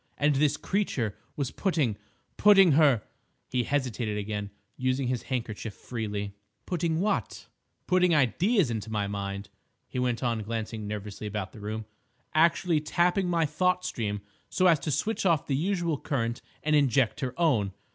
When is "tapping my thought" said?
12.81-13.85